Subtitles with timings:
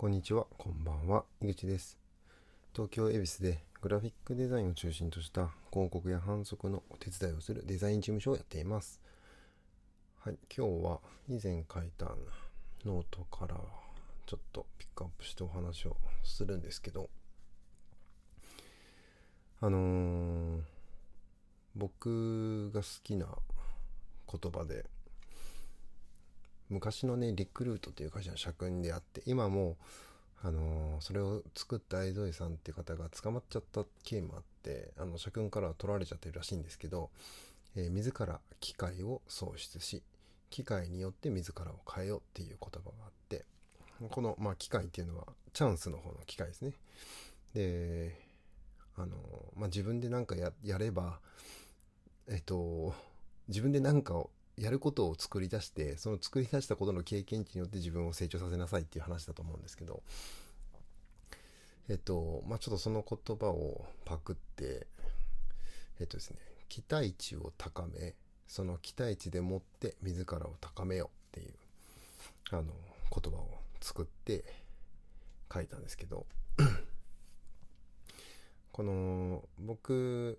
[0.00, 1.98] こんにちは、こんばんは、井口です。
[2.72, 8.98] 東京恵比寿でグラフィックデザインを中心とした広告や販促のお手伝いをするデザイン事務所をやっています。
[10.20, 12.06] はい、今日は以前書いた
[12.86, 13.56] ノートから
[14.24, 17.10] ちょっとピックアップしてお話をするんですけど、
[19.60, 20.60] あのー、
[21.76, 23.26] 僕が好きな
[24.32, 24.86] 言葉で、
[26.70, 29.76] 昔のねリクルートという会社の社訓であって今も
[30.42, 37.10] あのー、それを作った相添さんっていう方が捕まっちゃった経緯もあってあの社訓からは取られちゃってるらしいんですけど、
[37.76, 40.02] えー、自ら機械を創出し
[40.48, 43.44] 機械によって自らを変えようっていう言葉があって
[44.08, 46.72] この、まあ、機械っていうのはチャンスの方の機械ですね。
[47.54, 48.16] で
[48.96, 49.16] あの、
[49.56, 51.18] まあ、自分で何かややれば
[52.28, 52.94] えっと
[53.48, 60.02] 自分で何かをやることを作り出してその作り出したことの経験値によって自分を成長させなさいっていう話だと思うんですけど
[61.88, 64.86] えっとまあちょっとその言葉をパクって
[65.98, 66.36] えっとですね
[66.68, 68.14] 期待値を高め
[68.46, 71.54] その期待値でもって自らを高めようっていう
[72.50, 73.48] あの言葉を
[73.80, 74.44] 作って
[75.52, 76.26] 書いたんですけど
[78.72, 80.38] この僕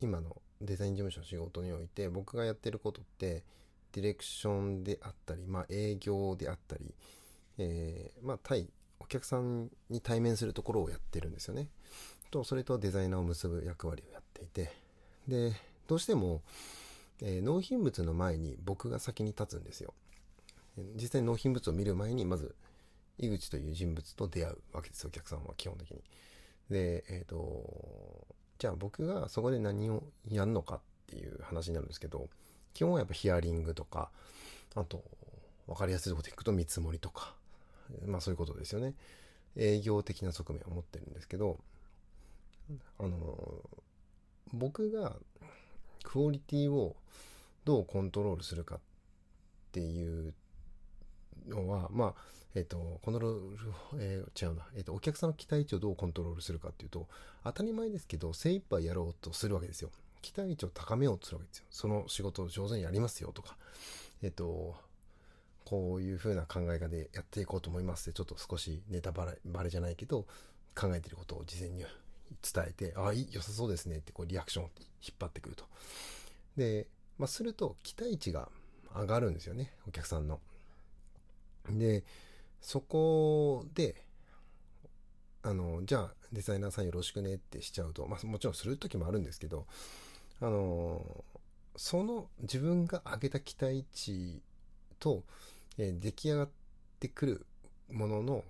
[0.00, 3.44] 今のデザイン事務所の仕事において僕がやってることって
[3.92, 6.94] ディレクションであったり、まあ、営業であったり、
[7.58, 8.68] えー、まあ、対
[9.00, 11.68] お客さんに対面するところをやってるんですよね。
[12.30, 14.70] とそれとデザイナーを結ぶ役割をやっていて
[15.26, 15.52] で
[15.86, 16.42] どうしても、
[17.22, 19.94] えー、納品物の前に僕が先に立つんですよ。
[20.94, 22.54] 実際納品物を見る前にまず
[23.18, 26.02] 井口という人物と出会うわけですお客さんは基本的に。
[26.70, 28.26] で、えっ、ー、と
[28.58, 32.28] じゃあ僕がそこで何をやるのかっていう話になるんですけど、
[32.74, 34.10] 基本はやっぱヒアリングとか、
[34.74, 35.04] あと、
[35.66, 37.34] 分かりやすいとこといくと見積もりとか、
[38.06, 38.94] まあそういうことですよね。
[39.56, 41.58] 営業的な側面を持ってるんですけど、
[42.98, 43.62] あの、
[44.52, 45.16] 僕が
[46.02, 46.96] クオリティを
[47.64, 48.78] どうコントロールするかっ
[49.72, 50.34] ていう
[51.46, 52.14] のは、まあ、
[52.54, 53.56] えっ、ー、と、コントロール、
[53.98, 57.06] えー、違うな、えっ、ー、と、お客さんの期待値をどうコントロールするかっていうと、
[57.44, 59.90] 当たり前ですけど、精一杯やろうとするわけですよ。
[60.22, 61.64] 期待値を高めようとするわけですよ。
[61.70, 63.56] その仕事を上手にやりますよとか、
[64.22, 64.76] えっ、と、
[65.64, 70.26] こういう風な考え方でやっていこうと思いますって、ちょっと少しネタバレバレじゃないけど、
[70.74, 71.84] 考えてることを事前に
[72.42, 74.70] 伝えて、ああ、いい、良さそうですねって、こう、リアクションを
[75.02, 75.64] 引っ張ってくると。
[76.56, 76.86] で、
[77.18, 78.48] まあ、すると、期待値が
[78.94, 80.40] 上がるんですよね、お客さんの。
[81.68, 82.04] で、
[82.60, 84.04] そこで、
[85.42, 89.66] あの、じゃあデザイナーさんよろしくねってしちゃうと、まあもちろんする時もあるんですけど、
[90.40, 91.24] あの、
[91.76, 94.42] その自分が上げた期待値
[94.98, 95.24] と、
[95.78, 96.48] えー、出来上がっ
[96.98, 97.46] てくる
[97.90, 98.44] ものの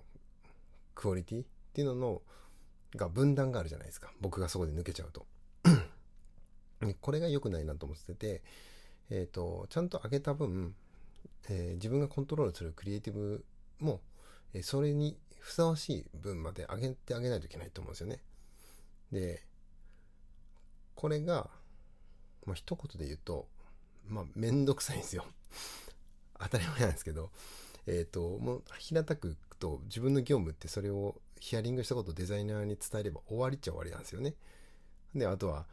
[0.95, 2.21] クオリティっていうのの
[2.95, 4.11] が分断があるじゃないですか。
[4.19, 5.25] 僕がそこで抜けちゃうと。
[7.01, 8.41] これが良くないなと思ってて、
[9.09, 10.73] えっ、ー、と、ちゃんと上げた分、
[11.49, 13.45] えー、自分がコントロールするクリエイティブ
[13.79, 14.01] も、
[14.53, 18.21] え、それにふさわしい分まで上げてあげないといけないと思うんですよね。
[19.11, 19.43] で、
[20.95, 21.49] これが、
[22.45, 23.47] まあ、一言で言うと、
[24.07, 25.25] まあ、めんどくさいんですよ。
[26.39, 27.31] 当たり前なんですけど、
[27.85, 34.35] えっ、ー、と、もう平たくと自分の業務ってそれをヒアリングしたことをデザイナーに伝えれば終わりっちゃ終わりなんですよね。
[35.15, 35.67] で、あとは、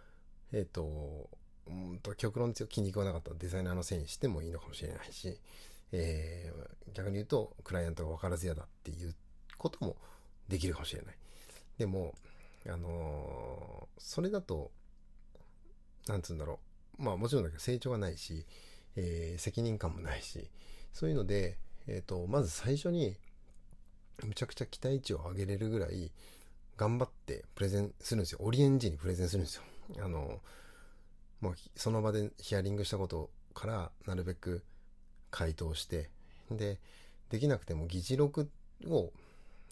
[0.52, 1.30] えっ、ー、と、
[1.66, 5.40] うんと極論ですよ気に食わなかったらデザイナーのせいにしてもいいのかもしれないし、
[5.92, 9.14] えー、逆に言うとクライアントが分からず嫌だっていう
[9.58, 9.96] ことも
[10.48, 11.14] できるかもしれない。
[11.78, 12.14] でも、
[12.68, 14.70] あのー、それだと、
[16.06, 16.60] なんつうんだろ
[16.98, 17.02] う。
[17.02, 18.46] まあもちろんだけど成長がないし、
[18.96, 20.48] えー、責任感もないし、
[20.92, 23.16] そういうので、えっ、ー、と、まず最初に、
[24.24, 26.10] むちゃくちゃ期待値を上げれるぐらい、
[26.76, 28.38] 頑張ってプレゼンするんですよ。
[28.42, 29.62] オリエンジにプレゼンするんですよ。
[29.98, 30.40] あの、
[31.40, 34.64] もうその場でヒアリングしたことからなるべく
[35.36, 36.08] 回答して、
[36.50, 36.78] で、
[37.28, 38.48] できなくても議事録
[38.86, 39.12] を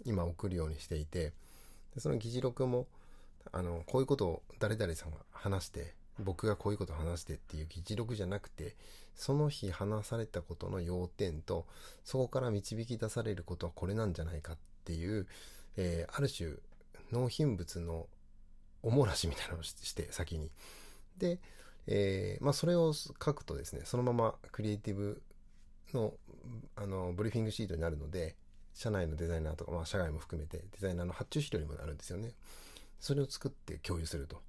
[0.04, 1.32] 今送るようにしていて、
[1.96, 2.86] その議事録も、
[3.50, 8.76] あの、こういうことを誰々さんが話して、僕がこういうことを話してっていう議事録じゃなくて、
[9.14, 11.64] その日話されたことの要点と、
[12.04, 15.26] そこから導き出されることはこれなんじゃないかっていう、
[15.78, 16.50] えー、ある種、
[17.10, 18.06] 納品物の
[18.82, 20.50] おもらしみたいなのをして、先に。
[21.16, 21.38] で、
[21.86, 25.22] えー、まあ、それを書くとですね、そのままクリエイティブ
[25.94, 26.14] の、
[26.76, 28.36] あの、ブリーフィングシートになるので、
[28.74, 32.32] 社内のデザイナーとか、まあ、社外も含めてデザイナーの発注資料にもなるんですよね。
[32.98, 34.42] それを作って共有すると。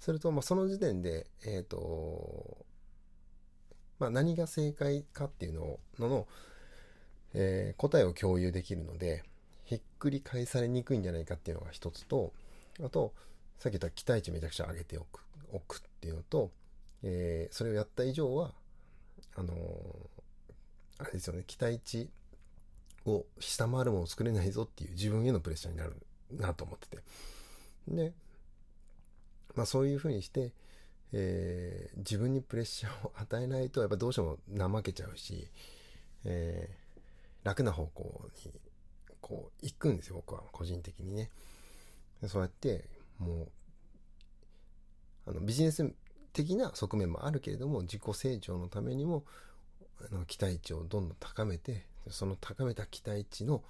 [0.00, 2.64] すると、まあ、その時点で、えっ、ー、と、
[3.98, 6.28] まあ、何が正解かっていうののの、
[7.34, 9.22] えー、答えを共有できるので、
[9.64, 12.32] ひっくり返されにくいんじゃないかっていうのが一つと、
[12.82, 13.12] あと、
[13.58, 15.20] さっき言った期待値めちゃくちゃ上げておく、
[15.52, 16.50] 置くっていうのと、
[17.02, 18.52] えー、それをやった以上は、
[19.34, 20.15] あのー、
[20.98, 22.10] あれですよね、期待値
[23.04, 25.96] を下回るものを作れないぞっていう自分へのプレッシャーになる
[26.32, 27.02] なと思ってて。
[27.88, 28.12] で、
[29.54, 30.52] まあそういうふうにして、
[31.12, 35.48] えー、自分にプレッシャーを与えないと、やっぱどうしても怠けちゃうし、
[36.24, 38.52] えー、楽な方向に、
[39.20, 41.30] こう、行くんですよ、僕は、個人的にね。
[42.26, 42.84] そうやって、
[43.18, 45.92] もう、あの、ビジネス
[46.32, 49.24] 的な側面もあるけれども、自己成長のためにも、
[50.00, 53.62] あの、期待値をどんどん高めて、その高めた期待値の、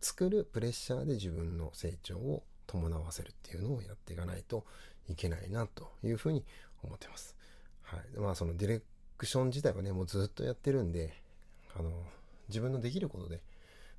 [0.00, 4.66] 作るプレッシャーで自分の成長を伴わせるっていうのをやっていかないと
[5.08, 6.44] いけないなというふうに
[6.82, 7.34] 思ってます。
[7.82, 8.18] はい。
[8.18, 8.82] まあそのディレ
[9.16, 11.14] クション自体はね、もうずっとやってるんで、
[11.74, 11.90] あの、
[12.48, 13.40] 自分のできることで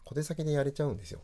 [0.05, 1.21] 小手先でやれちゃうんですよ。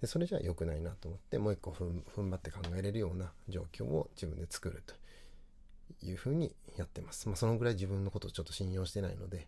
[0.00, 1.84] で、それじゃ良くないなと思って、もう一個踏
[2.22, 4.94] ん張って考えれるような状況を自分で作ると
[6.06, 7.28] いうふうにやってます。
[7.28, 9.46] まあそのぐらい自分のことをちょっと信用してないので、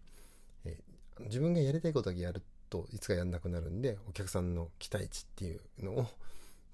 [0.64, 6.06] えー、自分がやりたいことだけやるといつかやんなくなるんで、お客さんの期待値っていうのを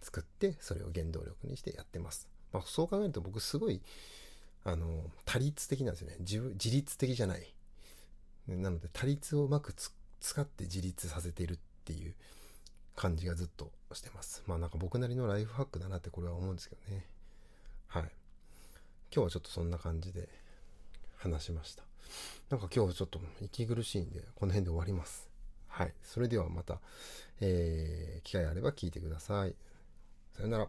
[0.01, 2.29] 作って、それを原動力にしてやってます。
[2.53, 3.81] まあ、そう考えると僕すごい、
[4.65, 6.17] あの、多律的なんですよね。
[6.21, 7.55] 自自律的じゃない。
[8.49, 12.15] なので、多律をうまく使って自立させているっていう
[12.97, 14.43] 感じがずっとしてます。
[14.47, 17.07] まあなんか僕なりのライフハックだなってこれは思うんですけどね。
[17.89, 18.11] はい。
[19.13, 20.29] 今日はちょっとそんな感じで
[21.17, 21.83] 話しました。
[22.49, 25.29] なんか今日はちょっと息苦しいんで、この辺で終わります。
[25.67, 25.95] はい。
[26.03, 26.81] それではまた、
[27.41, 29.55] えー、機会あれば聞いてください。
[30.37, 30.69] さよなら。